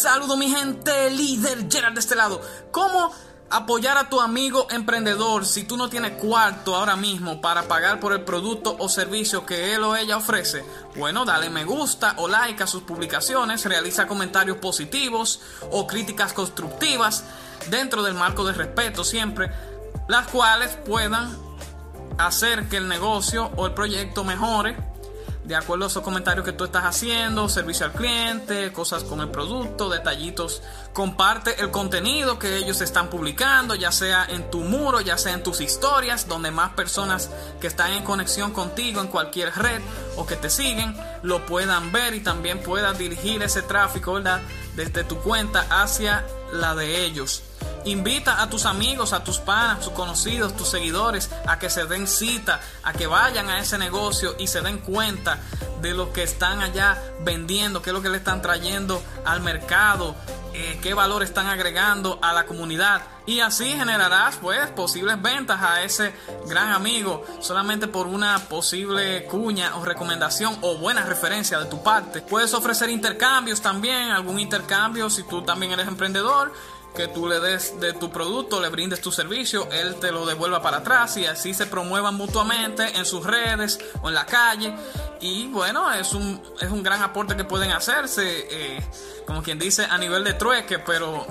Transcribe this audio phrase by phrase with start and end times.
[0.00, 2.40] Saludo mi gente, líder Gerard de este lado.
[2.70, 3.12] ¿Cómo
[3.50, 8.14] apoyar a tu amigo emprendedor si tú no tienes cuarto ahora mismo para pagar por
[8.14, 10.64] el producto o servicio que él o ella ofrece?
[10.96, 17.22] Bueno, dale me gusta o like a sus publicaciones, realiza comentarios positivos o críticas constructivas
[17.68, 19.50] dentro del marco de respeto siempre,
[20.08, 21.36] las cuales puedan
[22.16, 24.78] hacer que el negocio o el proyecto mejore
[25.50, 29.30] de acuerdo a esos comentarios que tú estás haciendo, servicio al cliente, cosas con el
[29.30, 30.62] producto, detallitos.
[30.92, 35.42] Comparte el contenido que ellos están publicando, ya sea en tu muro, ya sea en
[35.42, 39.82] tus historias, donde más personas que están en conexión contigo en cualquier red
[40.16, 44.40] o que te siguen lo puedan ver y también puedas dirigir ese tráfico, ¿verdad?
[44.76, 47.42] Desde tu cuenta hacia la de ellos.
[47.84, 52.06] Invita a tus amigos, a tus panas, tus conocidos, tus seguidores a que se den
[52.06, 55.38] cita, a que vayan a ese negocio y se den cuenta
[55.80, 60.14] de lo que están allá vendiendo, qué es lo que le están trayendo al mercado,
[60.52, 63.02] eh, qué valor están agregando a la comunidad.
[63.24, 66.12] Y así generarás pues posibles ventas a ese
[66.46, 72.20] gran amigo solamente por una posible cuña o recomendación o buena referencia de tu parte.
[72.22, 76.52] Puedes ofrecer intercambios también, algún intercambio si tú también eres emprendedor
[76.94, 80.60] que tú le des de tu producto, le brindes tu servicio, él te lo devuelva
[80.60, 84.74] para atrás y así se promuevan mutuamente en sus redes o en la calle.
[85.20, 88.80] Y bueno, es un, es un gran aporte que pueden hacerse, eh,
[89.26, 91.26] como quien dice, a nivel de trueque, pero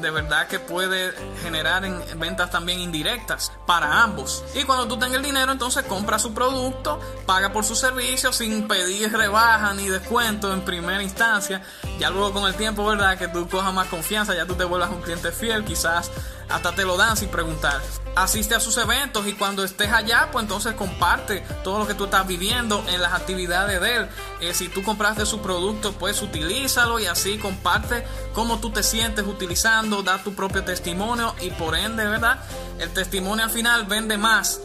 [0.00, 1.12] de verdad que puede
[1.42, 4.44] generar en ventas también indirectas para ambos.
[4.54, 8.66] Y cuando tú tengas el dinero, entonces compra su producto, paga por su servicio sin
[8.66, 11.62] pedir rebaja ni descuento en primera instancia.
[12.02, 13.16] Ya luego con el tiempo, ¿verdad?
[13.16, 16.10] Que tú cojas más confianza, ya tú te vuelvas un cliente fiel, quizás
[16.48, 17.80] hasta te lo dan sin preguntar.
[18.16, 22.06] Asiste a sus eventos y cuando estés allá, pues entonces comparte todo lo que tú
[22.06, 24.08] estás viviendo en las actividades de él.
[24.40, 29.24] Eh, si tú compraste su producto, pues utilízalo y así comparte cómo tú te sientes
[29.24, 32.40] utilizando, da tu propio testimonio y por ende, ¿verdad?
[32.80, 34.60] El testimonio al final vende más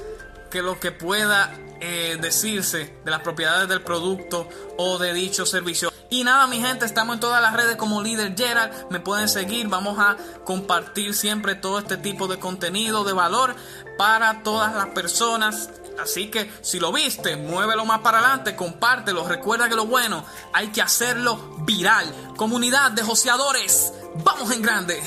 [0.50, 5.92] que lo que pueda eh, decirse de las propiedades del producto o de dicho servicio.
[6.10, 8.90] Y nada, mi gente, estamos en todas las redes como líder Gerald.
[8.90, 9.68] Me pueden seguir.
[9.68, 13.56] Vamos a compartir siempre todo este tipo de contenido de valor
[13.98, 15.70] para todas las personas.
[16.00, 19.28] Así que si lo viste, muévelo más para adelante, compártelo.
[19.28, 20.24] Recuerda que lo bueno
[20.54, 22.06] hay que hacerlo viral.
[22.38, 23.92] Comunidad de joseadores,
[24.24, 25.02] vamos en grande.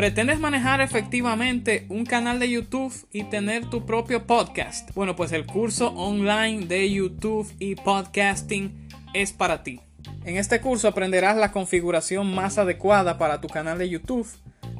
[0.00, 4.94] ¿Pretendes manejar efectivamente un canal de YouTube y tener tu propio podcast?
[4.94, 9.82] Bueno, pues el curso online de YouTube y podcasting es para ti.
[10.24, 14.26] En este curso aprenderás la configuración más adecuada para tu canal de YouTube,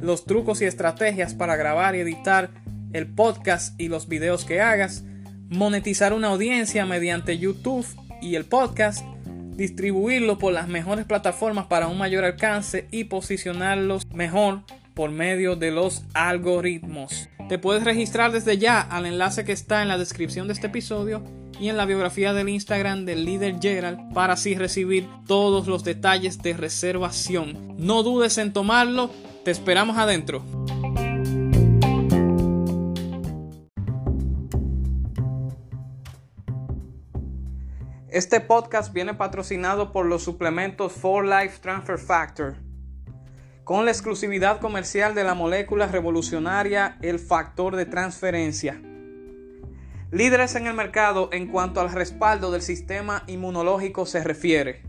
[0.00, 2.48] los trucos y estrategias para grabar y editar
[2.94, 5.04] el podcast y los videos que hagas,
[5.50, 7.86] monetizar una audiencia mediante YouTube
[8.22, 9.04] y el podcast,
[9.50, 14.62] distribuirlo por las mejores plataformas para un mayor alcance y posicionarlos mejor
[14.94, 17.28] por medio de los algoritmos.
[17.48, 21.24] Te puedes registrar desde ya al enlace que está en la descripción de este episodio
[21.58, 26.42] y en la biografía del Instagram del líder Gerald para así recibir todos los detalles
[26.42, 27.74] de reservación.
[27.76, 29.10] No dudes en tomarlo,
[29.44, 30.44] te esperamos adentro.
[38.08, 42.69] Este podcast viene patrocinado por los suplementos For Life Transfer Factor
[43.70, 48.82] con la exclusividad comercial de la molécula revolucionaria, el factor de transferencia.
[50.10, 54.82] Líderes en el mercado en cuanto al respaldo del sistema inmunológico se refiere.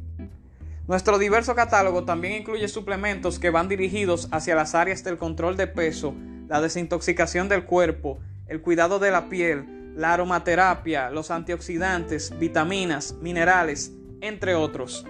[0.87, 5.67] Nuestro diverso catálogo también incluye suplementos que van dirigidos hacia las áreas del control de
[5.67, 6.15] peso,
[6.47, 8.17] la desintoxicación del cuerpo,
[8.47, 13.91] el cuidado de la piel, la aromaterapia, los antioxidantes, vitaminas, minerales,
[14.21, 15.05] entre otros.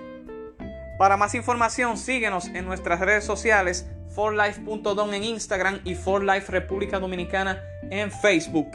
[1.01, 7.59] Para más información, síguenos en nuestras redes sociales, forlife.don en Instagram y forlife República Dominicana
[7.89, 8.67] en Facebook.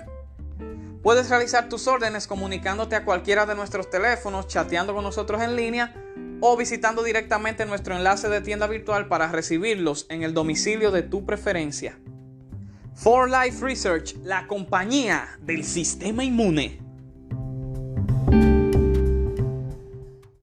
[1.05, 5.95] Puedes realizar tus órdenes comunicándote a cualquiera de nuestros teléfonos, chateando con nosotros en línea
[6.41, 11.25] o visitando directamente nuestro enlace de tienda virtual para recibirlos en el domicilio de tu
[11.25, 11.97] preferencia.
[12.97, 16.86] For Life Research, la compañía del sistema inmune.